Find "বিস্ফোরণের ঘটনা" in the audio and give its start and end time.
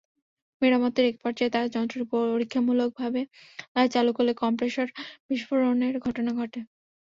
5.29-6.31